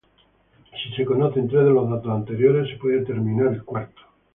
Si 0.79 0.89
se 0.95 1.05
conocen 1.05 1.47
tres 1.47 1.63
de 1.63 1.69
los 1.69 1.87
datos 1.87 2.09
anteriores 2.11 2.67
se 2.71 2.77
puede 2.77 3.01
determinar 3.01 3.53
el 3.53 3.63
cuarto. 3.63 4.01